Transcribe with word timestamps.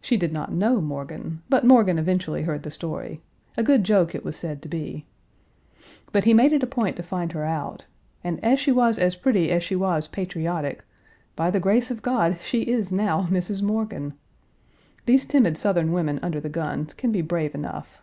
She 0.00 0.16
did 0.16 0.32
not 0.32 0.54
know 0.54 0.80
Morgan, 0.80 1.42
but 1.50 1.66
Morgan 1.66 1.98
eventually 1.98 2.44
heard 2.44 2.62
the 2.62 2.70
story; 2.70 3.20
a 3.58 3.62
good 3.62 3.84
joke 3.84 4.14
it 4.14 4.24
was 4.24 4.36
Page 4.36 4.62
243 4.62 4.62
said 4.62 4.62
to 4.62 4.68
be. 4.70 5.06
But 6.12 6.24
he 6.24 6.32
made 6.32 6.54
it 6.54 6.62
a 6.62 6.66
point 6.66 6.96
to 6.96 7.02
find 7.02 7.32
her 7.32 7.44
out; 7.44 7.84
and, 8.24 8.42
as 8.42 8.58
she 8.58 8.72
was 8.72 8.98
as 8.98 9.16
pretty 9.16 9.50
as 9.50 9.62
she 9.62 9.76
was 9.76 10.08
patriotic, 10.08 10.82
by 11.36 11.50
the 11.50 11.60
grace 11.60 11.90
of 11.90 12.00
God, 12.00 12.38
she 12.42 12.62
is 12.62 12.90
now 12.90 13.26
Mrs. 13.30 13.60
Morgan! 13.60 14.14
These 15.04 15.26
timid 15.26 15.58
Southern 15.58 15.92
women 15.92 16.20
under 16.22 16.40
the 16.40 16.48
guns 16.48 16.94
can 16.94 17.12
be 17.12 17.20
brave 17.20 17.54
enough. 17.54 18.00